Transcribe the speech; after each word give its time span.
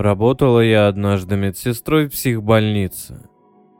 Работала 0.00 0.60
я 0.60 0.88
однажды 0.88 1.36
медсестрой 1.36 2.08
в 2.08 2.12
психбольнице. 2.12 3.28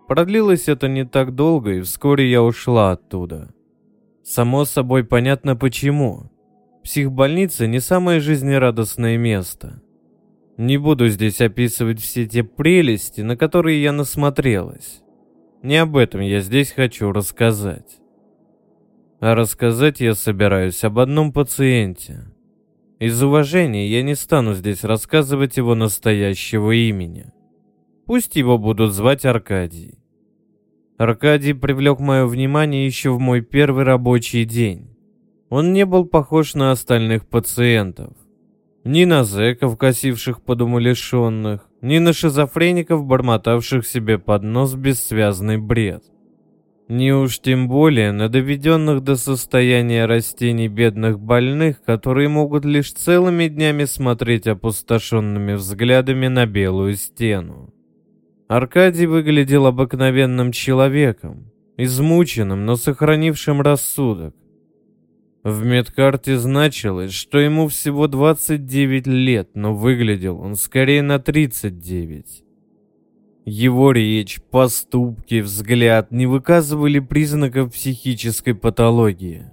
Продлилось 0.07 0.69
это 0.69 0.87
не 0.87 1.07
так 1.07 1.35
долго, 1.35 1.77
и 1.77 1.81
вскоре 1.81 2.31
я 2.31 2.43
ушла 2.43 2.91
оттуда. 2.91 3.55
Само 4.23 4.67
собой 4.67 5.03
понятно 5.03 5.57
почему. 5.57 6.31
Психбольница 6.85 7.67
не 7.67 7.81
самое 7.81 8.21
жизнерадостное 8.21 9.17
место. 9.17 9.81
Не 10.59 10.77
буду 10.77 11.09
здесь 11.09 11.41
описывать 11.41 12.03
все 12.03 12.27
те 12.27 12.45
прелести, 12.45 13.23
на 13.23 13.39
которые 13.39 13.83
я 13.83 13.93
насмотрелась. 13.93 15.01
Не 15.63 15.79
об 15.79 15.97
этом 15.97 16.21
я 16.21 16.41
здесь 16.41 16.71
хочу 16.71 17.13
рассказать. 17.13 17.99
А 19.21 19.35
рассказать 19.35 20.01
я 20.01 20.13
собираюсь 20.15 20.85
об 20.85 20.99
одном 20.99 21.33
пациенте. 21.33 22.27
Из 23.01 23.23
уважения 23.23 23.89
я 23.89 24.03
не 24.03 24.15
стану 24.15 24.53
здесь 24.53 24.85
рассказывать 24.85 25.57
его 25.57 25.75
настоящего 25.75 26.71
имени. 26.73 27.33
Пусть 28.05 28.37
его 28.37 28.59
будут 28.59 28.93
звать 28.93 29.25
Аркадий. 29.25 29.99
Аркадий 30.99 31.55
привлек 31.55 31.99
мое 31.99 32.27
внимание 32.27 32.85
еще 32.85 33.11
в 33.11 33.19
мой 33.19 33.41
первый 33.41 33.85
рабочий 33.85 34.45
день. 34.45 34.95
Он 35.49 35.73
не 35.73 35.87
был 35.87 36.05
похож 36.05 36.53
на 36.53 36.73
остальных 36.73 37.27
пациентов. 37.27 38.13
Ни 38.85 39.07
на 39.07 39.25
зэков, 39.25 39.79
косивших 39.79 40.43
под 40.43 40.61
умалишенных, 40.61 41.67
ни 41.81 41.99
на 41.99 42.13
шизофреников, 42.13 43.07
бормотавших 43.07 43.87
себе 43.87 44.19
под 44.19 44.43
нос 44.43 44.75
бессвязный 44.75 45.57
бред. 45.57 46.05
Не 46.91 47.13
уж 47.13 47.39
тем 47.39 47.69
более 47.69 48.11
на 48.11 48.29
доведенных 48.29 49.05
до 49.05 49.15
состояния 49.15 50.07
растений 50.07 50.67
бедных 50.67 51.21
больных, 51.21 51.81
которые 51.85 52.29
могут 52.29 52.65
лишь 52.65 52.93
целыми 52.93 53.47
днями 53.47 53.85
смотреть 53.85 54.49
опустошенными 54.49 55.53
взглядами 55.53 56.27
на 56.27 56.47
белую 56.47 56.97
стену. 56.97 57.73
Аркадий 58.49 59.07
выглядел 59.07 59.67
обыкновенным 59.67 60.51
человеком, 60.51 61.53
измученным, 61.77 62.67
но 62.67 62.75
сохранившим 62.75 63.61
рассудок. 63.61 64.35
В 65.45 65.65
медкарте 65.65 66.39
значилось, 66.39 67.13
что 67.13 67.39
ему 67.39 67.69
всего 67.69 68.09
29 68.09 69.07
лет, 69.07 69.51
но 69.55 69.77
выглядел 69.77 70.41
он 70.41 70.57
скорее 70.57 71.03
на 71.03 71.21
39. 71.21 72.43
Его 73.47 73.93
речь, 73.93 74.41
поступки, 74.51 75.41
взгляд 75.41 76.11
не 76.13 76.27
выказывали 76.27 76.99
признаков 76.99 77.73
психической 77.73 78.55
патологии. 78.55 79.51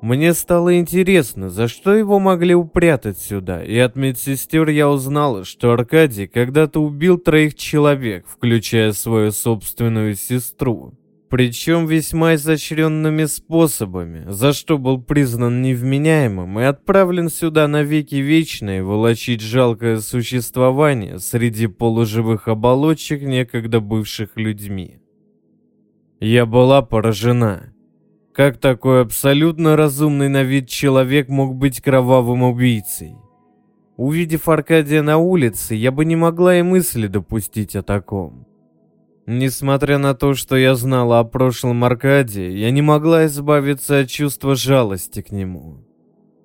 Мне 0.00 0.34
стало 0.34 0.78
интересно, 0.78 1.50
за 1.50 1.68
что 1.68 1.94
его 1.94 2.18
могли 2.18 2.54
упрятать 2.54 3.18
сюда, 3.18 3.64
и 3.64 3.76
от 3.78 3.96
медсестер 3.96 4.68
я 4.68 4.88
узнала, 4.88 5.44
что 5.44 5.72
Аркадий 5.72 6.26
когда-то 6.26 6.80
убил 6.80 7.18
троих 7.18 7.54
человек, 7.54 8.26
включая 8.28 8.92
свою 8.92 9.32
собственную 9.32 10.14
сестру. 10.14 10.94
Причем 11.28 11.86
весьма 11.86 12.36
изощренными 12.36 13.24
способами, 13.24 14.24
за 14.28 14.52
что 14.52 14.78
был 14.78 15.02
признан 15.02 15.60
невменяемым 15.60 16.60
и 16.60 16.62
отправлен 16.62 17.30
сюда 17.30 17.66
навеки 17.66 18.14
вечные 18.16 18.84
волочить 18.84 19.40
жалкое 19.40 19.98
существование 19.98 21.18
среди 21.18 21.66
полуживых 21.66 22.46
оболочек, 22.46 23.22
некогда 23.22 23.80
бывших 23.80 24.36
людьми. 24.36 25.00
Я 26.20 26.46
была 26.46 26.82
поражена. 26.82 27.74
Как 28.32 28.58
такой 28.58 29.02
абсолютно 29.02 29.76
разумный 29.76 30.28
на 30.28 30.44
вид 30.44 30.68
человек 30.68 31.28
мог 31.28 31.56
быть 31.56 31.80
кровавым 31.80 32.44
убийцей? 32.44 33.16
Увидев 33.96 34.48
Аркадия 34.48 35.02
на 35.02 35.16
улице, 35.16 35.74
я 35.74 35.90
бы 35.90 36.04
не 36.04 36.14
могла 36.14 36.56
и 36.58 36.62
мысли 36.62 37.08
допустить 37.08 37.74
о 37.74 37.82
таком. 37.82 38.46
Несмотря 39.26 39.98
на 39.98 40.14
то, 40.14 40.34
что 40.34 40.56
я 40.56 40.76
знала 40.76 41.18
о 41.18 41.24
прошлом 41.24 41.82
Аркадии, 41.82 42.48
я 42.48 42.70
не 42.70 42.80
могла 42.80 43.26
избавиться 43.26 44.00
от 44.00 44.08
чувства 44.08 44.54
жалости 44.54 45.20
к 45.20 45.32
нему. 45.32 45.84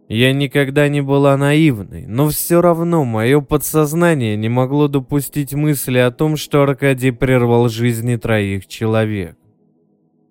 Я 0.09 0.34
никогда 0.34 0.90
не 0.90 1.02
была 1.02 1.38
наивной, 1.38 2.08
но 2.08 2.28
все 2.30 2.59
равно 2.59 3.06
мое 3.06 3.40
подсознание 3.40 4.36
не 4.36 4.50
могло 4.50 4.88
допустить 4.88 5.53
мысли 5.53 6.00
о 6.00 6.09
том, 6.09 6.36
что 6.38 6.64
Аркадий 6.64 7.12
прервал 7.12 7.70
жизни 7.70 8.16
троих 8.16 8.66
человек. 8.66 9.38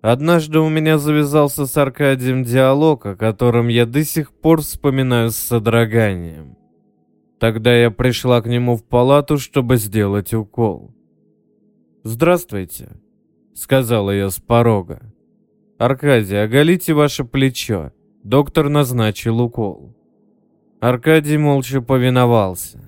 Однажды 0.01 0.59
у 0.59 0.67
меня 0.67 0.97
завязался 0.97 1.65
с 1.65 1.77
Аркадием 1.77 2.43
диалог, 2.43 3.05
о 3.05 3.15
котором 3.15 3.69
я 3.69 3.85
до 3.85 4.03
сих 4.03 4.33
пор 4.33 4.61
вспоминаю 4.61 5.31
с 5.31 5.37
содроганием. 5.37 6.57
Тогда 7.39 7.73
я 7.73 7.91
пришла 7.91 8.41
к 8.41 8.47
нему 8.47 8.75
в 8.75 8.83
палату, 8.83 9.37
чтобы 9.37 9.77
сделать 9.77 10.33
укол. 10.33 10.91
«Здравствуйте»,— 12.03 12.89
сказала 13.53 14.11
я 14.11 14.29
с 14.29 14.39
порога. 14.39 15.01
«Аркадий, 15.77 16.43
оголите 16.43 16.93
ваше 16.93 17.23
плечо. 17.25 17.91
Доктор 18.23 18.69
назначил 18.69 19.39
укол». 19.39 19.95
Аркадий 20.79 21.37
молча 21.37 21.79
повиновался. 21.81 22.79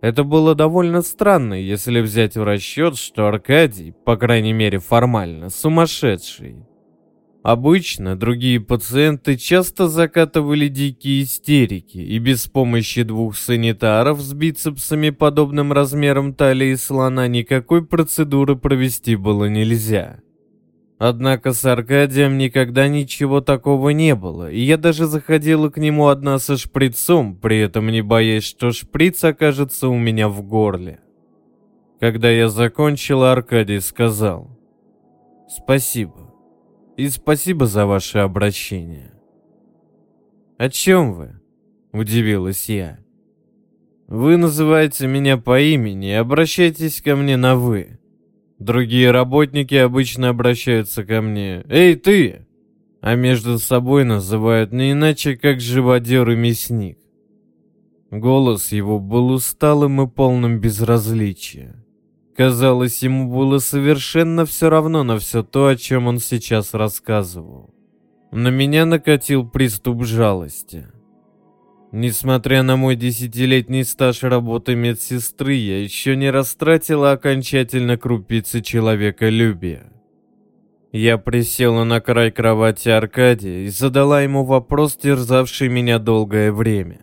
Это 0.00 0.22
было 0.22 0.54
довольно 0.54 1.02
странно, 1.02 1.54
если 1.54 2.00
взять 2.00 2.36
в 2.36 2.44
расчет, 2.44 2.96
что 2.96 3.26
Аркадий, 3.26 3.92
по 4.04 4.16
крайней 4.16 4.52
мере 4.52 4.78
формально, 4.78 5.50
сумасшедший. 5.50 6.64
Обычно 7.46 8.16
другие 8.16 8.58
пациенты 8.58 9.36
часто 9.36 9.86
закатывали 9.86 10.66
дикие 10.66 11.22
истерики, 11.22 11.98
и 11.98 12.18
без 12.18 12.48
помощи 12.48 13.04
двух 13.04 13.36
санитаров 13.36 14.20
с 14.20 14.32
бицепсами, 14.32 15.10
подобным 15.10 15.72
размером 15.72 16.34
талии 16.34 16.74
слона, 16.74 17.28
никакой 17.28 17.86
процедуры 17.86 18.56
провести 18.56 19.14
было 19.14 19.44
нельзя. 19.44 20.18
Однако 20.98 21.52
с 21.52 21.64
Аркадием 21.64 22.36
никогда 22.36 22.88
ничего 22.88 23.40
такого 23.40 23.90
не 23.90 24.16
было, 24.16 24.50
и 24.50 24.58
я 24.58 24.76
даже 24.76 25.06
заходила 25.06 25.70
к 25.70 25.76
нему 25.76 26.08
одна 26.08 26.40
со 26.40 26.56
шприцом, 26.56 27.36
при 27.36 27.60
этом 27.60 27.92
не 27.92 28.02
боясь, 28.02 28.42
что 28.42 28.72
шприц 28.72 29.22
окажется 29.22 29.86
у 29.86 29.96
меня 29.96 30.28
в 30.28 30.42
горле. 30.42 30.98
Когда 32.00 32.28
я 32.28 32.48
закончила, 32.48 33.30
Аркадий 33.30 33.78
сказал 33.78 34.50
«Спасибо» 35.48 36.25
и 36.96 37.08
спасибо 37.08 37.66
за 37.66 37.86
ваше 37.86 38.18
обращение. 38.18 39.12
«О 40.58 40.70
чем 40.70 41.12
вы?»– 41.12 41.40
удивилась 41.92 42.68
я. 42.68 42.98
«Вы 44.08 44.36
называете 44.36 45.06
меня 45.06 45.36
по 45.36 45.60
имени 45.60 46.08
и 46.08 46.12
обращайтесь 46.12 47.02
ко 47.02 47.16
мне 47.16 47.36
на 47.36 47.56
«вы». 47.56 47.98
Другие 48.58 49.10
работники 49.10 49.74
обычно 49.74 50.30
обращаются 50.30 51.04
ко 51.04 51.20
мне 51.20 51.64
«Эй, 51.68 51.94
ты!», 51.94 52.46
а 53.02 53.14
между 53.14 53.58
собой 53.58 54.04
называют 54.04 54.72
не 54.72 54.92
иначе, 54.92 55.36
как 55.36 55.60
живодер 55.60 56.30
и 56.30 56.36
мясник. 56.36 56.98
Голос 58.10 58.72
его 58.72 58.98
был 58.98 59.30
усталым 59.30 60.00
и 60.00 60.08
полным 60.08 60.58
безразличия. 60.60 61.85
Казалось, 62.36 63.02
ему 63.02 63.32
было 63.32 63.58
совершенно 63.58 64.44
все 64.44 64.68
равно 64.68 65.02
на 65.02 65.18
все 65.18 65.42
то, 65.42 65.68
о 65.68 65.76
чем 65.76 66.06
он 66.06 66.18
сейчас 66.18 66.74
рассказывал. 66.74 67.70
На 68.30 68.48
меня 68.48 68.84
накатил 68.84 69.48
приступ 69.48 70.04
жалости. 70.04 70.86
Несмотря 71.92 72.62
на 72.62 72.76
мой 72.76 72.94
десятилетний 72.94 73.84
стаж 73.84 74.22
работы 74.22 74.74
медсестры, 74.74 75.54
я 75.54 75.82
еще 75.82 76.14
не 76.14 76.30
растратила 76.30 77.12
окончательно 77.12 77.96
крупицы 77.96 78.60
человеколюбия. 78.60 79.90
Я 80.92 81.16
присела 81.16 81.84
на 81.84 82.00
край 82.00 82.30
кровати 82.30 82.90
Аркадия 82.90 83.60
и 83.60 83.68
задала 83.68 84.20
ему 84.20 84.44
вопрос, 84.44 84.96
терзавший 84.96 85.68
меня 85.68 85.98
долгое 85.98 86.52
время. 86.52 87.00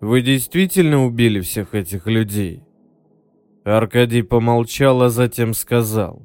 «Вы 0.00 0.22
действительно 0.22 1.04
убили 1.04 1.40
всех 1.40 1.74
этих 1.74 2.06
людей?» 2.08 2.67
Аркадий 3.76 4.22
помолчал, 4.22 5.02
а 5.02 5.10
затем 5.10 5.54
сказал. 5.54 6.22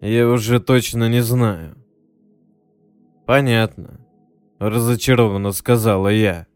«Я 0.00 0.28
уже 0.28 0.60
точно 0.60 1.08
не 1.08 1.22
знаю». 1.22 1.76
«Понятно»,— 3.26 4.00
разочарованно 4.58 5.52
сказала 5.52 6.08
я. 6.08 6.46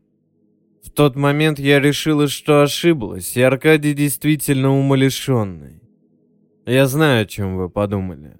В 0.82 0.90
тот 0.90 1.16
момент 1.16 1.58
я 1.58 1.80
решила, 1.80 2.28
что 2.28 2.62
ошиблась, 2.62 3.36
и 3.36 3.42
Аркадий 3.42 3.94
действительно 3.94 4.70
умалишенный. 4.76 5.80
Я 6.66 6.86
знаю, 6.86 7.22
о 7.22 7.26
чем 7.26 7.56
вы 7.56 7.68
подумали. 7.68 8.36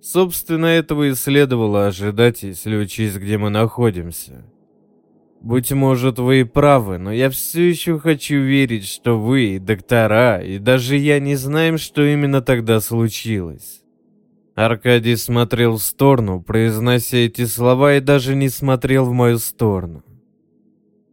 Собственно, 0.00 0.66
этого 0.66 1.04
и 1.04 1.14
следовало 1.14 1.86
ожидать, 1.86 2.42
если 2.42 2.76
учесть, 2.76 3.16
где 3.16 3.38
мы 3.38 3.50
находимся. 3.50 4.44
Быть 5.40 5.70
может, 5.72 6.18
вы 6.18 6.40
и 6.40 6.44
правы, 6.44 6.98
но 6.98 7.12
я 7.12 7.30
все 7.30 7.68
еще 7.68 7.98
хочу 7.98 8.40
верить, 8.40 8.86
что 8.86 9.18
вы, 9.18 9.56
и 9.56 9.58
доктора, 9.58 10.42
и 10.42 10.58
даже 10.58 10.96
я 10.96 11.20
не 11.20 11.36
знаем, 11.36 11.78
что 11.78 12.02
именно 12.02 12.42
тогда 12.42 12.80
случилось. 12.80 13.82
Аркадий 14.56 15.16
смотрел 15.16 15.76
в 15.76 15.82
сторону, 15.82 16.42
произнося 16.42 17.18
эти 17.18 17.44
слова, 17.44 17.94
и 17.94 18.00
даже 18.00 18.34
не 18.34 18.48
смотрел 18.48 19.04
в 19.04 19.12
мою 19.12 19.38
сторону. 19.38 20.02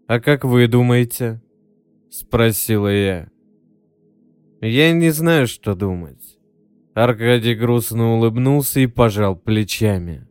«А 0.08 0.20
как 0.20 0.44
вы 0.44 0.68
думаете?»— 0.68 1.42
спросила 2.10 2.88
я. 2.88 3.30
Я 4.62 4.94
не 4.94 5.12
знаю, 5.12 5.48
что 5.48 5.76
думать. 5.76 6.40
Аркадий 6.96 7.54
грустно 7.54 8.14
улыбнулся 8.14 8.80
и 8.80 8.88
пожал 8.88 9.36
плечами. 9.36 10.28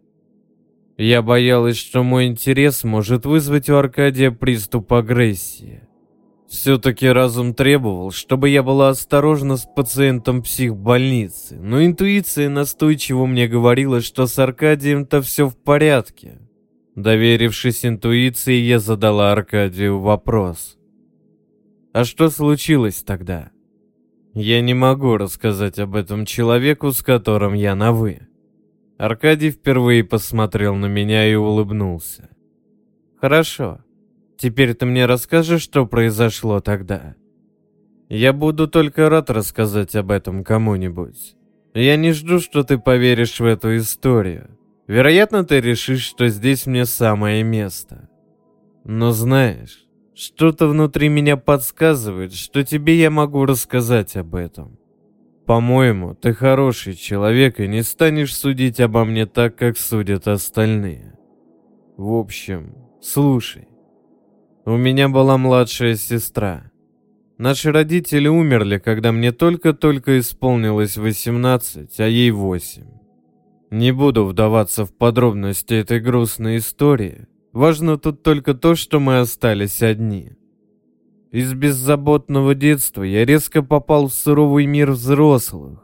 Я 0.96 1.22
боялась, 1.22 1.76
что 1.76 2.02
мой 2.02 2.26
интерес 2.26 2.84
может 2.84 3.26
вызвать 3.26 3.68
у 3.68 3.74
Аркадия 3.74 4.30
приступ 4.30 4.92
агрессии. 4.92 5.82
Все-таки 6.48 7.08
разум 7.08 7.52
требовал, 7.52 8.12
чтобы 8.12 8.48
я 8.48 8.62
была 8.62 8.90
осторожна 8.90 9.56
с 9.56 9.64
пациентом 9.64 10.42
психбольницы, 10.42 11.56
но 11.56 11.84
интуиция 11.84 12.48
настойчиво 12.48 13.26
мне 13.26 13.48
говорила, 13.48 14.00
что 14.00 14.26
с 14.26 14.38
Аркадием-то 14.38 15.20
все 15.22 15.48
в 15.48 15.56
порядке. 15.56 16.38
Доверившись 16.94 17.84
интуиции, 17.84 18.54
я 18.54 18.78
задала 18.78 19.32
Аркадию 19.32 19.98
вопрос. 19.98 20.78
«А 21.92 22.04
что 22.04 22.30
случилось 22.30 23.02
тогда?» 23.02 23.50
Я 24.34 24.60
не 24.60 24.74
могу 24.74 25.16
рассказать 25.16 25.78
об 25.78 25.94
этом 25.94 26.26
человеку, 26.26 26.90
с 26.90 27.02
которым 27.02 27.54
я 27.54 27.76
на 27.76 27.92
«вы». 27.92 28.26
Аркадий 28.96 29.50
впервые 29.50 30.04
посмотрел 30.04 30.76
на 30.76 30.86
меня 30.86 31.26
и 31.26 31.34
улыбнулся. 31.34 32.28
«Хорошо. 33.20 33.80
Теперь 34.36 34.74
ты 34.74 34.86
мне 34.86 35.06
расскажешь, 35.06 35.62
что 35.62 35.86
произошло 35.86 36.60
тогда?» 36.60 37.16
«Я 38.08 38.32
буду 38.32 38.68
только 38.68 39.08
рад 39.08 39.30
рассказать 39.30 39.96
об 39.96 40.10
этом 40.10 40.44
кому-нибудь. 40.44 41.34
Я 41.74 41.96
не 41.96 42.12
жду, 42.12 42.38
что 42.38 42.62
ты 42.62 42.78
поверишь 42.78 43.40
в 43.40 43.44
эту 43.44 43.76
историю. 43.76 44.56
Вероятно, 44.86 45.44
ты 45.44 45.60
решишь, 45.60 46.02
что 46.02 46.28
здесь 46.28 46.66
мне 46.66 46.84
самое 46.84 47.42
место. 47.42 48.08
Но 48.84 49.10
знаешь, 49.10 49.86
что-то 50.14 50.68
внутри 50.68 51.08
меня 51.08 51.36
подсказывает, 51.36 52.32
что 52.34 52.62
тебе 52.62 52.96
я 52.96 53.10
могу 53.10 53.44
рассказать 53.46 54.14
об 54.16 54.36
этом. 54.36 54.78
По-моему, 55.46 56.14
ты 56.14 56.32
хороший 56.32 56.94
человек 56.94 57.60
и 57.60 57.68
не 57.68 57.82
станешь 57.82 58.34
судить 58.34 58.80
обо 58.80 59.04
мне 59.04 59.26
так, 59.26 59.56
как 59.56 59.76
судят 59.76 60.26
остальные. 60.26 61.18
В 61.96 62.12
общем, 62.14 62.74
слушай. 63.00 63.68
У 64.64 64.76
меня 64.76 65.08
была 65.08 65.36
младшая 65.36 65.96
сестра. 65.96 66.70
Наши 67.36 67.72
родители 67.72 68.28
умерли, 68.28 68.78
когда 68.78 69.12
мне 69.12 69.32
только-только 69.32 70.18
исполнилось 70.18 70.96
18, 70.96 72.00
а 72.00 72.06
ей 72.06 72.30
8. 72.30 72.84
Не 73.70 73.92
буду 73.92 74.24
вдаваться 74.24 74.86
в 74.86 74.96
подробности 74.96 75.74
этой 75.74 76.00
грустной 76.00 76.58
истории, 76.58 77.26
Важно 77.54 77.98
тут 77.98 78.24
только 78.24 78.52
то, 78.54 78.74
что 78.74 78.98
мы 78.98 79.20
остались 79.20 79.80
одни. 79.80 80.32
Из 81.34 81.52
беззаботного 81.52 82.54
детства 82.54 83.02
я 83.02 83.24
резко 83.24 83.60
попал 83.60 84.06
в 84.06 84.14
суровый 84.14 84.66
мир 84.66 84.92
взрослых. 84.92 85.80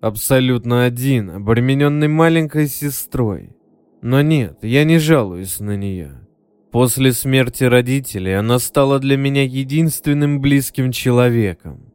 Абсолютно 0.00 0.86
один, 0.86 1.28
обремененный 1.28 2.08
маленькой 2.08 2.66
сестрой. 2.66 3.54
Но 4.00 4.22
нет, 4.22 4.56
я 4.62 4.84
не 4.84 4.96
жалуюсь 4.96 5.60
на 5.60 5.76
нее. 5.76 6.26
После 6.72 7.12
смерти 7.12 7.64
родителей 7.64 8.38
она 8.38 8.58
стала 8.58 8.98
для 8.98 9.18
меня 9.18 9.44
единственным 9.44 10.40
близким 10.40 10.92
человеком. 10.92 11.92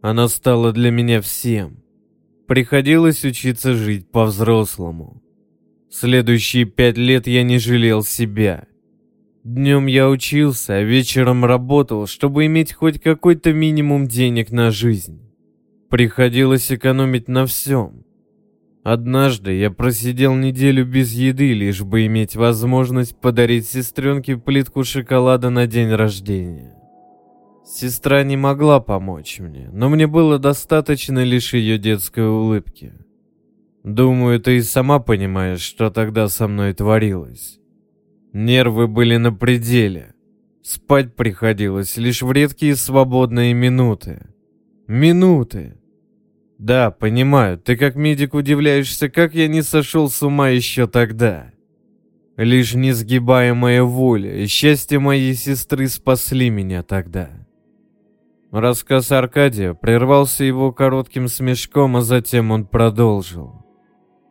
Она 0.00 0.28
стала 0.28 0.72
для 0.72 0.90
меня 0.90 1.20
всем. 1.20 1.82
Приходилось 2.46 3.22
учиться 3.22 3.74
жить 3.74 4.10
по-взрослому. 4.10 5.22
Следующие 5.90 6.64
пять 6.64 6.96
лет 6.96 7.26
я 7.26 7.42
не 7.42 7.58
жалел 7.58 8.02
себя. 8.02 8.66
Днем 9.44 9.84
я 9.84 10.08
учился, 10.08 10.76
а 10.76 10.82
вечером 10.82 11.44
работал, 11.44 12.06
чтобы 12.06 12.46
иметь 12.46 12.72
хоть 12.72 12.98
какой-то 12.98 13.52
минимум 13.52 14.06
денег 14.06 14.50
на 14.50 14.70
жизнь. 14.70 15.20
Приходилось 15.90 16.72
экономить 16.72 17.28
на 17.28 17.44
всем. 17.44 18.06
Однажды 18.84 19.52
я 19.52 19.70
просидел 19.70 20.34
неделю 20.34 20.86
без 20.86 21.12
еды, 21.12 21.52
лишь 21.52 21.82
бы 21.82 22.06
иметь 22.06 22.36
возможность 22.36 23.20
подарить 23.20 23.66
сестренке 23.68 24.38
плитку 24.38 24.82
шоколада 24.82 25.50
на 25.50 25.66
день 25.66 25.90
рождения. 25.90 26.74
Сестра 27.66 28.22
не 28.24 28.38
могла 28.38 28.80
помочь 28.80 29.40
мне, 29.40 29.68
но 29.74 29.90
мне 29.90 30.06
было 30.06 30.38
достаточно 30.38 31.22
лишь 31.22 31.52
ее 31.52 31.76
детской 31.76 32.26
улыбки. 32.26 32.94
Думаю, 33.82 34.40
ты 34.40 34.56
и 34.56 34.62
сама 34.62 35.00
понимаешь, 35.00 35.60
что 35.60 35.90
тогда 35.90 36.28
со 36.28 36.48
мной 36.48 36.72
творилось. 36.72 37.60
Нервы 38.34 38.88
были 38.88 39.16
на 39.16 39.32
пределе. 39.32 40.12
Спать 40.60 41.14
приходилось 41.14 41.96
лишь 41.96 42.20
в 42.20 42.32
редкие 42.32 42.74
свободные 42.74 43.54
минуты. 43.54 44.26
Минуты. 44.88 45.76
Да, 46.58 46.90
понимаю, 46.90 47.58
ты 47.58 47.76
как 47.76 47.94
медик 47.94 48.34
удивляешься, 48.34 49.08
как 49.08 49.34
я 49.34 49.46
не 49.46 49.62
сошел 49.62 50.10
с 50.10 50.20
ума 50.20 50.48
еще 50.48 50.88
тогда. 50.88 51.52
Лишь 52.36 52.74
несгибаемая 52.74 53.84
воля 53.84 54.34
и 54.42 54.46
счастье 54.46 54.98
моей 54.98 55.34
сестры 55.34 55.86
спасли 55.86 56.50
меня 56.50 56.82
тогда. 56.82 57.30
Рассказ 58.50 59.12
Аркадия 59.12 59.74
прервался 59.74 60.42
его 60.42 60.72
коротким 60.72 61.28
смешком, 61.28 61.98
а 61.98 62.00
затем 62.00 62.50
он 62.50 62.66
продолжил. 62.66 63.63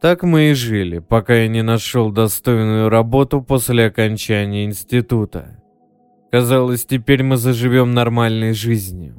Так 0.03 0.21
мы 0.21 0.49
и 0.49 0.53
жили, 0.53 0.99
пока 0.99 1.33
я 1.33 1.47
не 1.47 1.61
нашел 1.63 2.11
достойную 2.11 2.89
работу 2.89 3.41
после 3.41 3.85
окончания 3.85 4.65
института. 4.65 5.63
Казалось, 6.29 6.85
теперь 6.85 7.23
мы 7.23 7.37
заживем 7.37 7.93
нормальной 7.93 8.51
жизнью. 8.53 9.15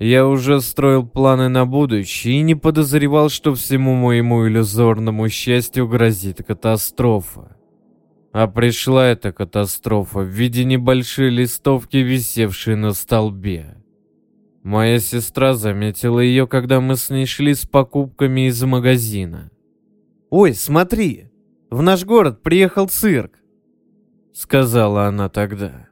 Я 0.00 0.26
уже 0.26 0.60
строил 0.60 1.06
планы 1.06 1.48
на 1.48 1.66
будущее 1.66 2.40
и 2.40 2.42
не 2.42 2.56
подозревал, 2.56 3.28
что 3.28 3.54
всему 3.54 3.94
моему 3.94 4.48
иллюзорному 4.48 5.28
счастью 5.28 5.86
грозит 5.86 6.44
катастрофа. 6.44 7.56
А 8.32 8.48
пришла 8.48 9.06
эта 9.06 9.30
катастрофа 9.30 10.18
в 10.18 10.26
виде 10.26 10.64
небольшой 10.64 11.30
листовки, 11.30 11.98
висевшей 11.98 12.74
на 12.74 12.90
столбе. 12.90 13.76
Моя 14.64 14.98
сестра 14.98 15.54
заметила 15.54 16.18
ее, 16.18 16.48
когда 16.48 16.80
мы 16.80 16.96
с 16.96 17.08
ней 17.08 17.24
шли 17.24 17.54
с 17.54 17.66
покупками 17.66 18.48
из 18.48 18.60
магазина. 18.64 19.52
«Ой, 20.38 20.52
смотри, 20.52 21.30
в 21.70 21.80
наш 21.80 22.04
город 22.04 22.42
приехал 22.42 22.88
цирк»,— 22.88 23.38
сказала 24.34 25.06
она 25.06 25.30
тогда. 25.30 25.88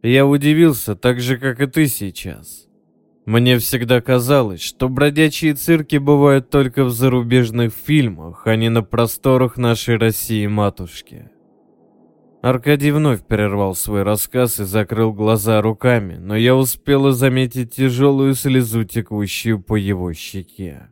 Я 0.00 0.26
удивился 0.26 0.94
так 0.94 1.18
же, 1.18 1.38
как 1.38 1.60
и 1.60 1.66
ты 1.66 1.88
сейчас. 1.88 2.68
Мне 3.26 3.58
всегда 3.58 4.00
казалось, 4.00 4.60
что 4.60 4.88
бродячие 4.88 5.54
цирки 5.54 5.96
бывают 5.96 6.50
только 6.50 6.84
в 6.84 6.90
зарубежных 6.90 7.72
фильмах, 7.74 8.46
а 8.46 8.54
не 8.54 8.68
на 8.68 8.84
просторах 8.84 9.56
нашей 9.56 9.96
России-матушки. 9.96 11.32
Аркадий 12.42 12.92
вновь 12.92 13.26
прервал 13.26 13.74
свой 13.74 14.04
рассказ 14.04 14.60
и 14.60 14.64
закрыл 14.64 15.12
глаза 15.12 15.60
руками, 15.60 16.14
но 16.14 16.36
я 16.36 16.54
успела 16.54 17.10
заметить 17.10 17.74
тяжелую 17.74 18.34
слезу, 18.34 18.84
текущую 18.84 19.60
по 19.60 19.74
его 19.74 20.12
щеке. 20.12 20.90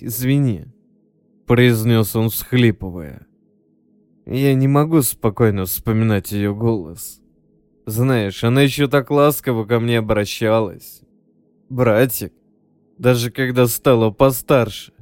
«Извини», 0.00 0.73
произнес 1.46 2.16
он, 2.16 2.30
всхлипывая. 2.30 3.26
Я 4.26 4.54
не 4.54 4.68
могу 4.68 5.02
спокойно 5.02 5.66
вспоминать 5.66 6.32
ее 6.32 6.54
голос. 6.54 7.20
Знаешь, 7.86 8.42
она 8.42 8.62
еще 8.62 8.88
так 8.88 9.10
ласково 9.10 9.66
ко 9.66 9.80
мне 9.80 9.98
обращалась. 9.98 11.02
Братик, 11.68 12.32
даже 12.98 13.30
когда 13.30 13.66
стала 13.66 14.10
постарше. 14.10 14.92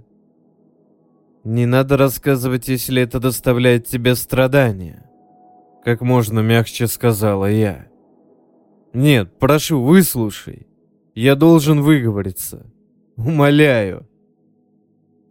Не 1.45 1.67
надо 1.67 1.97
рассказывать, 1.97 2.69
если 2.69 3.03
это 3.03 3.21
доставляет 3.21 3.87
тебе 3.87 4.15
страдания. 4.15 5.09
Как 5.85 6.01
можно 6.01 6.41
мягче 6.41 6.87
сказала 6.87 7.51
я. 7.51 7.89
Нет, 8.93 9.39
прошу, 9.39 9.83
выслушай. 9.83 10.67
Я 11.15 11.35
должен 11.35 11.81
выговориться. 11.81 12.67
Умоляю. 13.17 14.09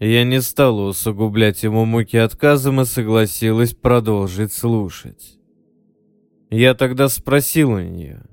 Я 0.04 0.24
не 0.24 0.42
стала 0.42 0.90
усугублять 0.90 1.62
ему 1.62 1.86
муки 1.86 2.18
отказом 2.18 2.82
и 2.82 2.86
согласилась 2.86 3.76
продолжить 3.76 4.52
слушать. 4.52 5.38
Я 6.50 6.74
тогда 6.74 7.08
спросил 7.08 7.74
у 7.74 7.80
нее, 7.80 8.24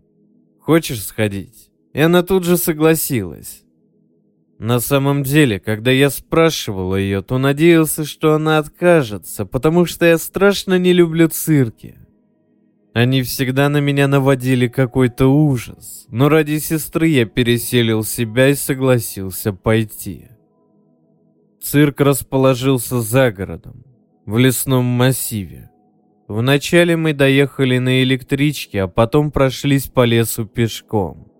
«Хочешь 0.60 1.04
сходить?» 1.04 1.70
И 1.92 2.00
она 2.00 2.22
тут 2.22 2.44
же 2.44 2.56
согласилась. 2.56 3.64
На 4.58 4.80
самом 4.80 5.24
деле, 5.24 5.60
когда 5.60 5.90
я 5.90 6.08
спрашивал 6.08 6.96
ее, 6.96 7.20
то 7.20 7.36
надеялся, 7.36 8.06
что 8.06 8.32
она 8.32 8.56
откажется, 8.56 9.44
потому 9.44 9.84
что 9.84 10.06
я 10.06 10.16
страшно 10.16 10.78
не 10.78 10.94
люблю 10.94 11.28
цирки. 11.28 11.98
Они 12.94 13.20
всегда 13.20 13.68
на 13.68 13.82
меня 13.82 14.08
наводили 14.08 14.68
какой-то 14.68 15.26
ужас, 15.26 16.06
но 16.08 16.30
ради 16.30 16.60
сестры 16.60 17.08
я 17.08 17.26
переселил 17.26 18.04
себя 18.04 18.48
и 18.48 18.54
согласился 18.54 19.52
пойти. 19.52 20.28
Цирк 21.60 22.00
расположился 22.00 23.00
за 23.00 23.32
городом, 23.32 23.84
в 24.26 24.38
лесном 24.38 24.84
массиве. 24.84 25.70
Вначале 26.28 26.96
мы 26.96 27.14
доехали 27.14 27.78
на 27.78 28.02
электричке, 28.02 28.82
а 28.82 28.88
потом 28.88 29.30
прошлись 29.30 29.88
по 29.88 30.04
лесу 30.04 30.46
пешком. 30.46 31.32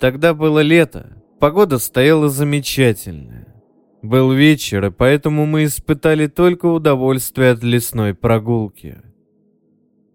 Тогда 0.00 0.34
было 0.34 0.60
лето, 0.60 1.22
погода 1.38 1.78
стояла 1.78 2.28
замечательная. 2.28 3.48
Был 4.02 4.32
вечер, 4.32 4.86
и 4.86 4.90
поэтому 4.90 5.46
мы 5.46 5.64
испытали 5.64 6.26
только 6.26 6.66
удовольствие 6.66 7.52
от 7.52 7.62
лесной 7.62 8.14
прогулки. 8.14 9.00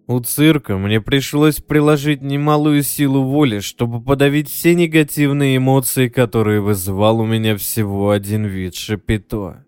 У 0.08 0.22
цирка 0.22 0.78
мне 0.78 1.02
пришлось 1.02 1.58
приложить 1.58 2.22
немалую 2.22 2.82
силу 2.82 3.24
воли, 3.24 3.60
чтобы 3.60 4.02
подавить 4.02 4.50
все 4.50 4.74
негативные 4.74 5.58
эмоции, 5.58 6.08
которые 6.08 6.62
вызывал 6.62 7.20
у 7.20 7.26
меня 7.26 7.58
всего 7.58 8.12
один 8.12 8.46
вид 8.46 8.74
шапито. 8.74 9.66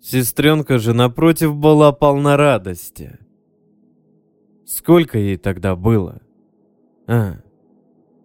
Сестренка 0.00 0.78
же, 0.78 0.94
напротив, 0.94 1.54
была 1.54 1.92
полна 1.92 2.38
радости. 2.38 3.18
Сколько 4.66 5.18
ей 5.18 5.36
тогда 5.36 5.76
было? 5.76 6.22
А, 7.06 7.34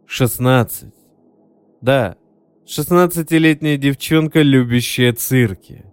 шестнадцать. 0.05 0.95
Да, 1.81 2.15
шестнадцатилетняя 2.65 3.75
девчонка, 3.75 4.41
любящая 4.41 5.12
цирки. 5.12 5.83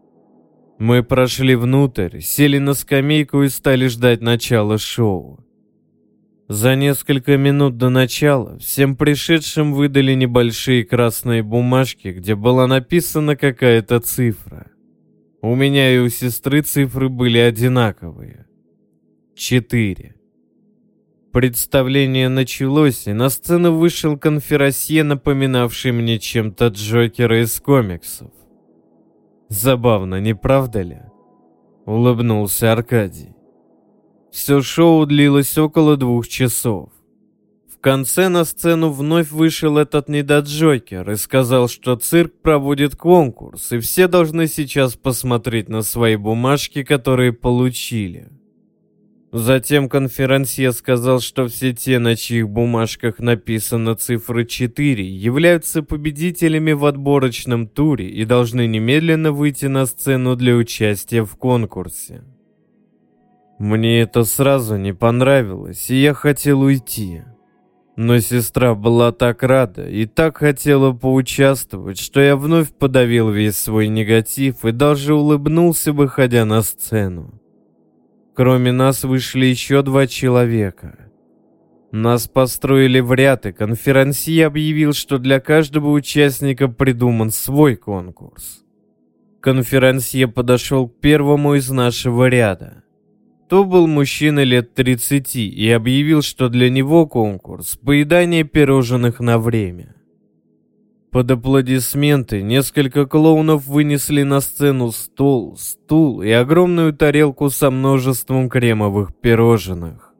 Мы 0.80 1.02
прошли 1.02 1.56
внутрь, 1.56 2.20
сели 2.20 2.56
на 2.56 2.72
скамейку 2.72 3.42
и 3.42 3.50
стали 3.50 3.86
ждать 3.86 4.22
начала 4.22 4.78
шоу. 4.78 5.44
За 6.48 6.74
несколько 6.74 7.36
минут 7.36 7.76
до 7.76 7.90
начала 7.90 8.58
всем 8.58 8.96
пришедшим 8.96 9.74
выдали 9.74 10.14
небольшие 10.14 10.84
красные 10.84 11.42
бумажки, 11.42 12.08
где 12.08 12.34
была 12.34 12.66
написана 12.66 13.36
какая-то 13.36 14.00
цифра. 14.00 14.70
У 15.42 15.54
меня 15.54 15.94
и 15.94 15.98
у 15.98 16.08
сестры 16.08 16.62
цифры 16.62 17.10
были 17.10 17.36
одинаковые. 17.36 18.46
Четыре. 19.36 20.14
Представление 21.30 22.30
началось, 22.30 23.06
и 23.06 23.12
на 23.12 23.28
сцену 23.28 23.74
вышел 23.74 24.16
конферансье, 24.16 25.02
напоминавший 25.02 25.92
мне 25.92 26.18
чем-то 26.18 26.68
Джокера 26.68 27.42
из 27.42 27.60
комиксов. 27.60 28.30
Забавно, 29.50 30.20
не 30.20 30.32
правда 30.34 30.82
ли? 30.82 30.98
Улыбнулся 31.84 32.72
Аркадий. 32.72 33.34
Все 34.30 34.62
шоу 34.62 35.06
длилось 35.06 35.58
около 35.58 35.96
двух 35.96 36.28
часов. 36.28 36.90
В 37.68 37.80
конце 37.80 38.28
на 38.28 38.44
сцену 38.44 38.90
вновь 38.90 39.32
вышел 39.32 39.76
этот 39.76 40.08
недоджокер 40.08 41.10
и 41.10 41.16
сказал, 41.16 41.68
что 41.68 41.96
цирк 41.96 42.32
проводит 42.42 42.94
конкурс, 42.94 43.72
и 43.72 43.80
все 43.80 44.06
должны 44.06 44.46
сейчас 44.46 44.94
посмотреть 44.94 45.68
на 45.68 45.82
свои 45.82 46.14
бумажки, 46.14 46.84
которые 46.84 47.32
получили. 47.32 48.28
Затем 49.32 49.88
конферансье 49.88 50.72
сказал, 50.72 51.20
что 51.20 51.46
все 51.46 51.72
те, 51.72 52.00
на 52.00 52.16
чьих 52.16 52.48
бумажках 52.48 53.20
написана 53.20 53.94
цифра 53.94 54.44
4, 54.44 55.08
являются 55.08 55.84
победителями 55.84 56.72
в 56.72 56.84
отборочном 56.84 57.68
туре 57.68 58.08
и 58.08 58.24
должны 58.24 58.66
немедленно 58.66 59.30
выйти 59.30 59.66
на 59.66 59.86
сцену 59.86 60.34
для 60.34 60.56
участия 60.56 61.24
в 61.24 61.36
конкурсе. 61.36 62.24
Мне 63.60 64.00
это 64.00 64.24
сразу 64.24 64.76
не 64.76 64.94
понравилось, 64.94 65.90
и 65.90 65.94
я 65.94 66.12
хотел 66.12 66.62
уйти. 66.62 67.22
Но 67.94 68.18
сестра 68.18 68.74
была 68.74 69.12
так 69.12 69.44
рада 69.44 69.88
и 69.88 70.06
так 70.06 70.38
хотела 70.38 70.92
поучаствовать, 70.92 72.00
что 72.00 72.20
я 72.20 72.34
вновь 72.34 72.72
подавил 72.72 73.30
весь 73.30 73.56
свой 73.56 73.88
негатив 73.88 74.64
и 74.64 74.72
даже 74.72 75.14
улыбнулся, 75.14 75.92
выходя 75.92 76.44
на 76.44 76.62
сцену. 76.62 77.39
Кроме 78.40 78.72
нас 78.72 79.04
вышли 79.04 79.44
еще 79.44 79.82
два 79.82 80.06
человека. 80.06 81.10
Нас 81.92 82.26
построили 82.26 82.98
в 83.00 83.12
ряд, 83.12 83.44
и 83.44 83.52
конферансье 83.52 84.46
объявил, 84.46 84.94
что 84.94 85.18
для 85.18 85.40
каждого 85.40 85.90
участника 85.90 86.66
придуман 86.66 87.32
свой 87.32 87.76
конкурс. 87.76 88.64
Конферансье 89.42 90.26
подошел 90.26 90.88
к 90.88 91.00
первому 91.00 91.56
из 91.56 91.68
нашего 91.68 92.30
ряда. 92.30 92.82
То 93.50 93.66
был 93.66 93.86
мужчина 93.86 94.42
лет 94.42 94.72
30 94.72 95.36
и 95.36 95.70
объявил, 95.70 96.22
что 96.22 96.48
для 96.48 96.70
него 96.70 97.06
конкурс– 97.06 97.76
поедание 97.84 98.44
пирожных 98.44 99.20
на 99.20 99.38
время. 99.38 99.96
Под 101.10 101.30
аплодисменты 101.30 102.42
несколько 102.42 103.06
клоунов 103.06 103.66
вынесли 103.66 104.22
на 104.22 104.40
сцену 104.40 104.92
стол, 104.92 105.56
стул 105.56 106.22
и 106.22 106.30
огромную 106.30 106.92
тарелку 106.92 107.50
со 107.50 107.70
множеством 107.70 108.48
кремовых 108.48 109.14
пирожных. 109.16 110.14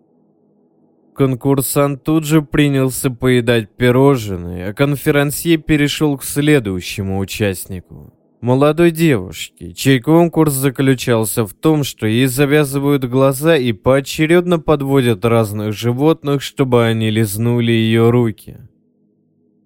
Конкурсант 1.14 2.02
тут 2.02 2.24
же 2.24 2.42
принялся 2.42 3.10
поедать 3.10 3.70
пирожные, 3.76 4.68
а 4.68 4.74
конферансье 4.74 5.58
перешел 5.58 6.16
к 6.18 6.24
следующему 6.24 7.18
участнику 7.18 8.12
молодой 8.40 8.90
девушки, 8.90 9.72
чей 9.72 10.00
конкурс 10.00 10.52
заключался 10.52 11.46
в 11.46 11.54
том, 11.54 11.84
что 11.84 12.06
ей 12.06 12.26
завязывают 12.26 13.04
глаза 13.04 13.56
и 13.56 13.72
поочередно 13.72 14.58
подводят 14.58 15.24
разных 15.24 15.72
животных, 15.72 16.42
чтобы 16.42 16.84
они 16.84 17.10
лизнули 17.10 17.72
ее 17.72 18.10
руки. 18.10 18.58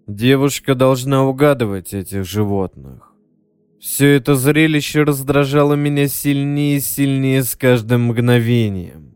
Девушка 0.06 0.75
должна 0.75 1.25
угадывать 1.25 1.94
этих 1.94 2.25
животных. 2.26 3.14
Все 3.80 4.16
это 4.16 4.34
зрелище 4.34 5.02
раздражало 5.02 5.75
меня 5.75 6.08
сильнее 6.08 6.76
и 6.76 6.80
сильнее 6.80 7.42
с 7.42 7.56
каждым 7.56 8.08
мгновением. 8.08 9.14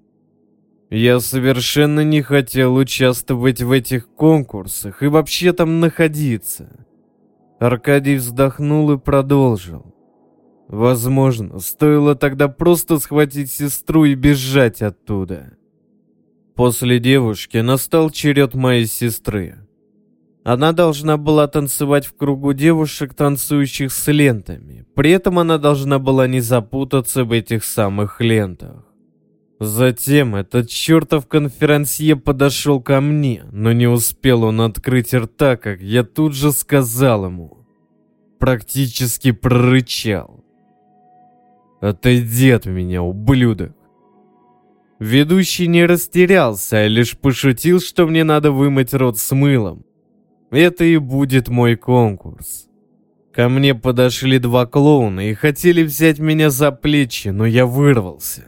Я 0.89 1.21
совершенно 1.21 2.05
не 2.05 2.23
хотел 2.23 2.75
участвовать 2.75 3.61
в 3.61 3.71
этих 3.71 4.09
конкурсах 4.09 5.03
и 5.03 5.09
вообще 5.09 5.53
там 5.53 5.81
находиться. 5.81 6.87
Аркадий 7.59 8.17
вздохнул 8.17 8.91
и 8.93 8.99
продолжил. 8.99 9.95
Возможно, 10.69 11.59
стоило 11.59 12.15
тогда 12.15 12.49
просто 12.49 12.99
схватить 12.99 13.51
сестру 13.51 14.07
и 14.07 14.15
бежать 14.15 14.81
оттуда. 14.81 15.53
После 16.55 16.99
девушки 16.99 17.59
настал 17.59 18.09
черед 18.09 18.55
моей 18.55 18.87
сестры. 18.87 19.58
Она 20.49 20.73
должна 20.73 21.19
была 21.19 21.47
танцевать 21.47 22.07
в 22.07 22.17
кругу 22.17 22.55
девушек, 22.55 23.13
танцующих 23.13 23.93
с 23.93 24.11
лентами. 24.11 24.87
При 24.95 25.11
этом 25.11 25.39
она 25.39 25.59
должна 25.59 25.99
была 25.99 26.27
не 26.27 26.41
запутаться 26.41 27.25
в 27.25 27.33
этих 27.33 27.63
самых 27.65 28.23
лентах. 28.23 28.83
Затем 29.61 30.35
этот 30.35 30.71
чертов 30.71 31.29
конферансье 31.29 32.17
подошел 32.17 32.81
ко 32.81 33.03
мне, 33.03 33.45
но 33.53 33.73
не 33.73 33.87
успел 33.87 34.45
он 34.45 34.63
открыть 34.63 35.13
рта, 35.13 35.59
как 35.59 35.83
я 35.83 36.03
тут 36.03 36.33
же 36.35 36.53
сказал 36.53 37.27
ему. 37.27 37.67
Практически 38.39 39.33
прорычал. 39.33 40.43
«Отойди 41.83 42.53
от 42.53 42.65
меня, 42.65 43.03
ублюдок!» 43.03 43.77
Ведущий 44.99 45.67
не 45.67 45.85
растерялся, 45.85 46.79
а 46.79 46.89
лишь 46.89 47.19
пошутил, 47.19 47.81
что 47.81 48.07
мне 48.07 48.25
надо 48.25 48.51
вымыть 48.51 48.95
рот 48.95 49.19
с 49.19 49.31
мылом. 49.35 49.85
Это 50.51 50.85
и 50.85 50.97
будет 50.97 51.49
мой 51.49 51.77
конкурс. 51.77 52.69
Ко 53.33 53.49
мне 53.49 53.75
подошли 53.75 54.39
два 54.39 54.67
клоуна 54.67 55.29
и 55.29 55.35
хотели 55.35 55.83
взять 55.83 56.19
меня 56.19 56.51
за 56.51 56.73
плечи, 56.73 57.29
но 57.29 57.47
я 57.47 57.67
вырвался. 57.67 58.47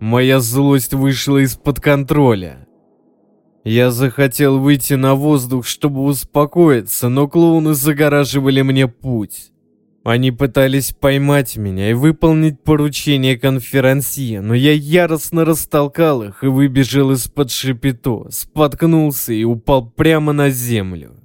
Моя 0.00 0.40
злость 0.40 0.92
вышла 0.92 1.38
из-под 1.38 1.80
контроля. 1.80 2.66
Я 3.62 3.90
захотел 3.90 4.58
выйти 4.58 4.94
на 4.94 5.14
воздух, 5.14 5.66
чтобы 5.66 6.02
успокоиться, 6.02 7.08
но 7.08 7.28
клоуны 7.28 7.72
загораживали 7.72 8.60
мне 8.60 8.88
путь. 8.88 9.53
Они 10.04 10.30
пытались 10.30 10.92
поймать 10.92 11.56
меня 11.56 11.90
и 11.90 11.94
выполнить 11.94 12.62
поручение 12.62 13.38
конферансье, 13.38 14.42
но 14.42 14.52
я 14.52 14.72
яростно 14.72 15.46
растолкал 15.46 16.22
их 16.22 16.44
и 16.44 16.46
выбежал 16.46 17.12
из-под 17.12 17.50
шипито, 17.50 18.26
споткнулся 18.28 19.32
и 19.32 19.44
упал 19.44 19.90
прямо 19.90 20.34
на 20.34 20.50
землю. 20.50 21.16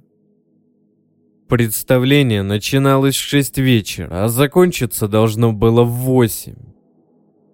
Представление 1.46 2.42
начиналось 2.42 3.16
в 3.16 3.20
шесть 3.20 3.58
вечера, 3.58 4.24
а 4.24 4.28
закончиться 4.28 5.08
должно 5.08 5.52
было 5.52 5.82
в 5.82 5.90
восемь. 5.90 6.54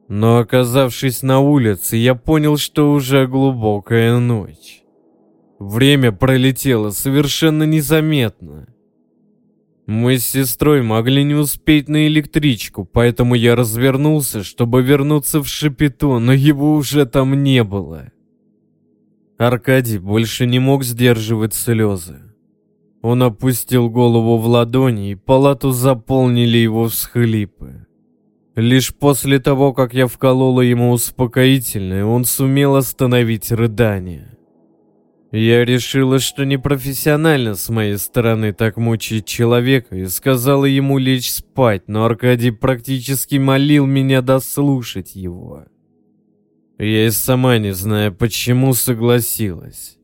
Но 0.06 0.38
оказавшись 0.38 1.23
на 1.23 1.40
улице, 1.40 1.97
я 1.97 2.14
понял, 2.14 2.56
что 2.56 2.92
уже 2.92 3.26
глубокая 3.26 4.21
ночь. 4.21 4.83
Время 5.59 6.12
пролетело 6.12 6.90
совершенно 6.90 7.64
незаметно. 7.64 8.68
Мы 9.87 10.19
с 10.19 10.26
сестрой 10.26 10.83
могли 10.83 11.23
не 11.23 11.35
успеть 11.35 11.88
на 11.88 12.09
электричку, 12.09 12.85
поэтому 12.85 13.37
я 13.37 13.55
развернулся, 13.55 14.43
чтобы 14.43 14.83
вернуться 14.83 15.40
в 15.40 15.47
Шапито, 15.47 16.19
но 16.19 16.33
его 16.33 16.75
уже 16.75 17.07
там 17.07 17.45
не 17.45 17.62
было. 17.62 18.11
Аркадий 19.38 19.99
больше 19.99 20.45
не 20.47 20.59
мог 20.59 20.83
сдерживать 20.83 21.55
слезы. 21.55 22.19
Он 23.00 23.23
опустил 23.23 23.88
голову 23.88 24.38
в 24.38 24.47
ладони, 24.49 25.12
и 25.12 25.14
палату 25.14 25.71
заполнили 25.71 26.59
его 26.59 26.88
всхлипы. 26.88 27.87
Лишь 28.57 28.93
после 28.93 29.38
того, 29.38 29.73
как 29.73 29.95
я 29.95 30.09
вколола 30.09 30.62
ему 30.62 30.90
успокоительное, 30.90 32.05
он 32.05 32.25
сумел 32.25 32.75
остановить 32.75 33.52
рыдание. 33.52 34.36
Я 35.37 35.66
решила, 35.66 36.19
что 36.19 36.47
непрофессионально 36.47 37.57
с 37.57 37.69
моей 37.69 37.99
стороны 37.99 38.55
так 38.55 38.78
мучить 38.78 39.26
человека 39.26 39.95
и 39.95 40.07
сказала 40.07 40.64
ему 40.64 40.97
лечь 40.97 41.31
спать, 41.31 41.88
но 41.88 42.07
Аркадий 42.07 42.52
практически 42.52 43.35
молил 43.35 43.85
меня 43.85 44.23
дослушать 44.23 45.14
его. 45.14 45.66
Я 46.78 47.07
и 47.07 47.11
сама 47.11 47.59
не 47.59 47.75
знаю, 47.75 48.14
почему 48.14 48.73
согласилась. 48.73 49.99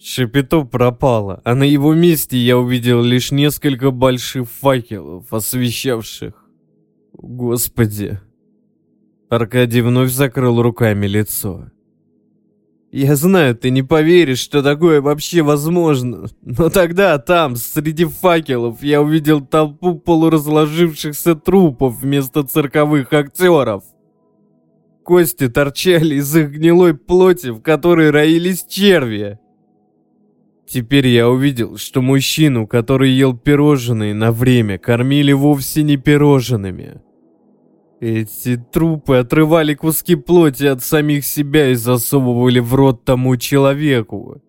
Шапито 0.00 0.62
пропало, 0.62 1.42
а 1.44 1.54
на 1.54 1.64
его 1.64 1.92
месте 1.92 2.38
я 2.38 2.56
увидел 2.56 3.02
лишь 3.02 3.32
несколько 3.32 3.90
больших 3.90 4.48
факелов, 4.48 5.34
освещавших... 5.34 6.32
Господи. 7.12 8.20
Аркадий 9.28 9.82
вновь 9.82 10.12
закрыл 10.12 10.62
руками 10.62 11.06
лицо. 11.06 11.70
Я 12.92 13.16
знаю, 13.16 13.54
ты 13.56 13.70
не 13.70 13.82
поверишь, 13.82 14.38
что 14.38 14.62
такое 14.62 15.00
вообще 15.00 15.42
возможно. 15.42 16.28
Но 16.42 16.70
тогда 16.70 17.18
там, 17.18 17.56
среди 17.56 18.04
факелов, 18.04 18.82
я 18.82 19.02
увидел 19.02 19.40
толпу 19.40 19.96
полуразложившихся 19.96 21.34
трупов 21.34 21.98
вместо 22.00 22.42
цирковых 22.42 23.12
актеров. 23.12 23.84
Кости 25.02 25.48
торчали 25.48 26.16
из 26.16 26.34
их 26.36 26.50
гнилой 26.50 26.94
плоти, 26.94 27.48
в 27.48 27.60
которой 27.60 28.10
роились 28.10 28.64
черви. 28.64 29.38
Теперь 30.66 31.06
я 31.06 31.28
увидел, 31.28 31.76
что 31.76 32.02
мужчину, 32.02 32.66
который 32.66 33.10
ел 33.10 33.36
пирожные 33.36 34.14
на 34.14 34.32
время, 34.32 34.78
кормили 34.78 35.32
вовсе 35.32 35.84
не 35.84 35.96
пирожными. 35.96 37.00
Эти 38.00 38.56
трупы 38.56 39.16
отрывали 39.16 39.74
куски 39.74 40.16
плоти 40.16 40.64
от 40.64 40.82
самих 40.82 41.24
себя 41.24 41.70
и 41.70 41.74
засовывали 41.74 42.58
в 42.58 42.74
рот 42.74 43.04
тому 43.04 43.36
человеку. 43.36 44.42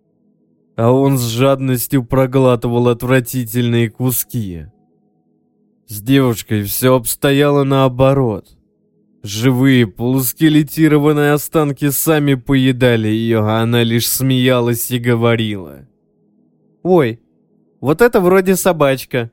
А 0.76 0.92
он 0.92 1.18
с 1.18 1.24
жадностью 1.24 2.04
проглатывал 2.04 2.90
отвратительные 2.90 3.90
куски. 3.90 4.66
С 5.88 6.02
девушкой 6.02 6.64
все 6.64 6.96
обстояло 6.96 7.64
наоборот. 7.64 8.58
Живые 9.24 9.88
полускелетированные 9.88 11.32
останки 11.32 11.90
сами 11.90 12.36
поедали 12.36 13.08
ее, 13.08 13.40
а 13.40 13.62
она 13.62 13.84
лишь 13.84 14.10
смеялась 14.10 14.92
и 14.92 15.00
говорила. 15.00 15.88
«Ой, 16.84 17.22
вот 17.80 18.02
это 18.02 18.20
вроде 18.20 18.56
собачка. 18.56 19.32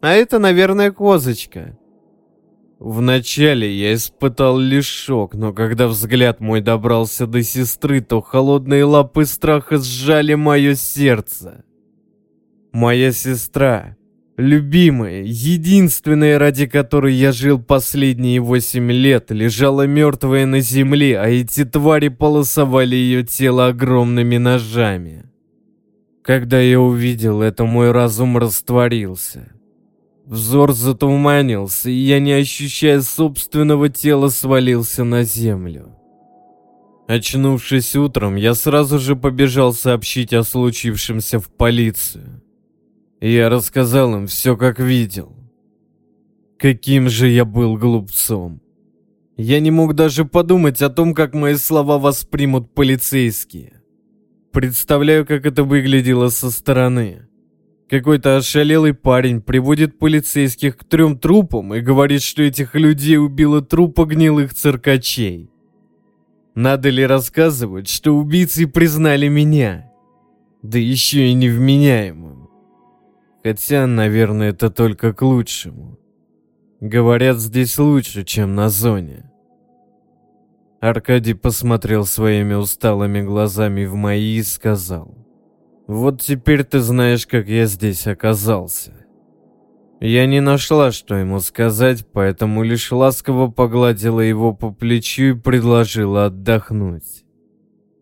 А 0.00 0.12
это, 0.12 0.38
наверное, 0.38 0.90
козочка». 0.90 1.77
Вначале 2.78 3.72
я 3.76 3.94
испытал 3.94 4.56
лишь 4.58 4.86
шок, 4.86 5.34
но 5.34 5.52
когда 5.52 5.88
взгляд 5.88 6.40
мой 6.40 6.60
добрался 6.60 7.26
до 7.26 7.42
сестры, 7.42 8.00
то 8.00 8.20
холодные 8.20 8.84
лапы 8.84 9.24
страха 9.24 9.78
сжали 9.78 10.34
мое 10.34 10.76
сердце. 10.76 11.64
Моя 12.72 13.10
сестра, 13.10 13.96
любимая, 14.36 15.24
единственная, 15.24 16.38
ради 16.38 16.66
которой 16.66 17.14
я 17.14 17.32
жил 17.32 17.60
последние 17.60 18.38
восемь 18.38 18.92
лет, 18.92 19.32
лежала 19.32 19.84
мертвая 19.84 20.46
на 20.46 20.60
земле, 20.60 21.18
а 21.18 21.26
эти 21.26 21.64
твари 21.64 22.08
полосовали 22.08 22.94
ее 22.94 23.24
тело 23.24 23.66
огромными 23.66 24.36
ножами. 24.36 25.24
Когда 26.22 26.60
я 26.60 26.80
увидел 26.80 27.42
это, 27.42 27.64
мой 27.64 27.90
разум 27.90 28.38
растворился. 28.38 29.57
Взор 30.28 30.74
затуманился, 30.74 31.88
и 31.88 31.94
я, 31.94 32.20
не 32.20 32.32
ощущая 32.32 33.00
собственного 33.00 33.88
тела, 33.88 34.28
свалился 34.28 35.02
на 35.02 35.22
землю. 35.22 35.96
Очнувшись 37.08 37.96
утром, 37.96 38.36
я 38.36 38.52
сразу 38.52 38.98
же 38.98 39.16
побежал 39.16 39.72
сообщить 39.72 40.34
о 40.34 40.42
случившемся 40.42 41.38
в 41.38 41.48
полицию. 41.48 42.42
Я 43.22 43.48
рассказал 43.48 44.14
им 44.16 44.26
все, 44.26 44.54
как 44.54 44.80
видел. 44.80 45.34
Каким 46.58 47.08
же 47.08 47.28
я 47.28 47.46
был 47.46 47.78
глупцом. 47.78 48.60
Я 49.38 49.60
не 49.60 49.70
мог 49.70 49.94
даже 49.94 50.26
подумать 50.26 50.82
о 50.82 50.90
том, 50.90 51.14
как 51.14 51.32
мои 51.32 51.54
слова 51.54 51.98
воспримут 51.98 52.74
полицейские. 52.74 53.80
Представляю, 54.52 55.24
как 55.24 55.46
это 55.46 55.64
выглядело 55.64 56.28
со 56.28 56.50
стороны. 56.50 57.27
Какой-то 57.88 58.36
ошалелый 58.36 58.92
парень 58.92 59.40
приводит 59.40 59.98
полицейских 59.98 60.76
к 60.76 60.84
трем 60.84 61.18
трупам 61.18 61.74
и 61.74 61.80
говорит, 61.80 62.22
что 62.22 62.42
этих 62.42 62.74
людей 62.74 63.16
убило 63.16 63.62
трупа 63.62 64.04
гнилых 64.04 64.52
циркачей. 64.52 65.50
Надо 66.54 66.90
ли 66.90 67.06
рассказывать, 67.06 67.88
что 67.88 68.12
убийцы 68.12 68.66
признали 68.66 69.28
меня? 69.28 69.90
Да 70.62 70.78
еще 70.78 71.28
и 71.28 71.32
невменяемым. 71.32 72.50
Хотя, 73.42 73.86
наверное, 73.86 74.50
это 74.50 74.68
только 74.68 75.14
к 75.14 75.22
лучшему. 75.22 75.98
Говорят, 76.80 77.38
здесь 77.38 77.78
лучше, 77.78 78.24
чем 78.24 78.54
на 78.54 78.68
зоне. 78.68 79.30
Аркадий 80.80 81.34
посмотрел 81.34 82.04
своими 82.04 82.54
усталыми 82.54 83.22
глазами 83.22 83.86
в 83.86 83.94
мои 83.94 84.36
и 84.36 84.42
сказал. 84.42 85.17
Вот 85.88 86.20
теперь 86.20 86.64
ты 86.64 86.80
знаешь, 86.80 87.26
как 87.26 87.48
я 87.48 87.64
здесь 87.64 88.06
оказался. 88.06 88.92
Я 90.00 90.26
не 90.26 90.40
нашла, 90.42 90.92
что 90.92 91.14
ему 91.14 91.40
сказать, 91.40 92.06
поэтому 92.12 92.62
лишь 92.62 92.92
ласково 92.92 93.50
погладила 93.50 94.20
его 94.20 94.52
по 94.54 94.70
плечу 94.70 95.22
и 95.22 95.32
предложила 95.32 96.26
отдохнуть. 96.26 97.24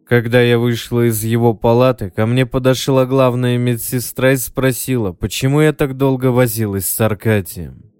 Когда 0.05 0.43
я 0.43 0.59
вышла 0.59 1.07
из 1.07 1.23
его 1.23 1.55
палаты, 1.55 2.11
ко 2.11 2.27
мне 2.27 2.45
подошла 2.45 3.07
главная 3.07 3.57
медсестра 3.57 4.33
и 4.33 4.37
спросила, 4.37 5.13
почему 5.13 5.61
я 5.61 5.73
так 5.73 5.97
долго 5.97 6.27
возилась 6.27 6.87
с 6.87 7.01
Аркадием. 7.01 7.93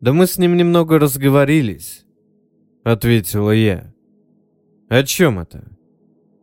«Да 0.00 0.12
мы 0.12 0.26
с 0.26 0.38
ним 0.38 0.56
немного 0.56 0.98
разговорились»,— 0.98 2.04
ответила 2.82 3.52
я. 3.52 3.94
«О 4.88 5.04
чем 5.04 5.38
это?» 5.38 5.77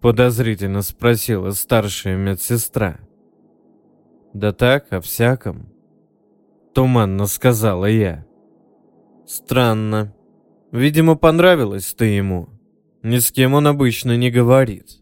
Подозрительно 0.05 0.83
спросила 0.83 1.49
старшая 1.49 2.15
медсестра. 2.15 2.99
Да 4.35 4.53
так, 4.53 4.93
о 4.93 5.01
всяком. 5.01 5.73
Туманно 6.75 7.25
сказала 7.25 7.87
я. 7.87 8.23
Странно. 9.25 10.13
Видимо, 10.71 11.15
понравилось 11.15 11.95
ты 11.95 12.05
ему. 12.05 12.49
Ни 13.01 13.17
с 13.17 13.31
кем 13.31 13.55
он 13.55 13.65
обычно 13.65 14.15
не 14.15 14.29
говорит. 14.29 15.01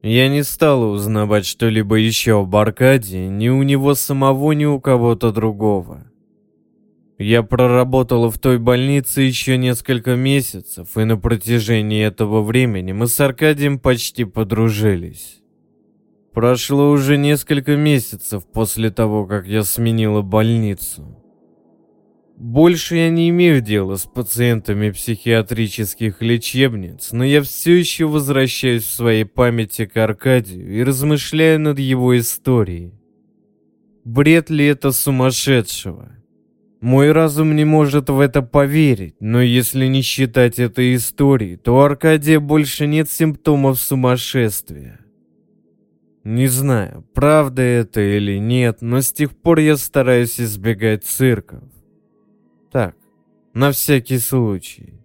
Я 0.00 0.28
не 0.28 0.44
стала 0.44 0.86
узнавать 0.86 1.44
что-либо 1.44 1.96
еще 1.96 2.42
об 2.42 2.54
Аркадии, 2.54 3.26
ни 3.26 3.48
у 3.48 3.64
него 3.64 3.96
самого, 3.96 4.52
ни 4.52 4.64
у 4.64 4.80
кого-то 4.80 5.32
другого. 5.32 6.07
Я 7.18 7.42
проработала 7.42 8.30
в 8.30 8.38
той 8.38 8.58
больнице 8.58 9.22
еще 9.22 9.58
несколько 9.58 10.14
месяцев, 10.14 10.96
и 10.96 11.02
на 11.02 11.16
протяжении 11.16 12.04
этого 12.04 12.42
времени 12.42 12.92
мы 12.92 13.08
с 13.08 13.18
Аркадием 13.18 13.80
почти 13.80 14.24
подружились. 14.24 15.40
Прошло 16.32 16.90
уже 16.90 17.16
несколько 17.16 17.76
месяцев 17.76 18.44
после 18.46 18.90
того, 18.90 19.26
как 19.26 19.48
я 19.48 19.64
сменила 19.64 20.22
больницу. 20.22 21.18
Больше 22.36 22.94
я 22.94 23.10
не 23.10 23.30
имею 23.30 23.60
дела 23.60 23.96
с 23.96 24.04
пациентами 24.04 24.90
психиатрических 24.90 26.22
лечебниц, 26.22 27.10
но 27.10 27.24
я 27.24 27.42
все 27.42 27.74
еще 27.74 28.06
возвращаюсь 28.06 28.84
в 28.84 28.92
своей 28.92 29.24
памяти 29.24 29.86
к 29.86 29.96
Аркадию 29.96 30.72
и 30.72 30.84
размышляю 30.84 31.58
над 31.58 31.80
его 31.80 32.16
историей. 32.16 32.92
Бред 34.04 34.50
ли 34.50 34.66
это 34.66 34.92
сумасшедшего? 34.92 36.17
Мой 36.80 37.10
разум 37.10 37.56
не 37.56 37.64
может 37.64 38.08
в 38.08 38.20
это 38.20 38.40
поверить, 38.40 39.16
но 39.18 39.40
если 39.40 39.86
не 39.86 40.02
считать 40.02 40.60
этой 40.60 40.94
истории, 40.94 41.56
то 41.56 41.76
у 41.76 41.80
Аркадия 41.80 42.38
больше 42.38 42.86
нет 42.86 43.10
симптомов 43.10 43.80
сумасшествия. 43.80 45.00
Не 46.22 46.46
знаю, 46.46 47.04
правда 47.14 47.62
это 47.62 48.00
или 48.00 48.38
нет, 48.38 48.78
но 48.80 49.00
с 49.00 49.12
тех 49.12 49.36
пор 49.36 49.58
я 49.58 49.76
стараюсь 49.76 50.38
избегать 50.38 51.04
цирков. 51.04 51.64
Так, 52.70 52.94
на 53.54 53.72
всякий 53.72 54.18
случай. 54.18 54.97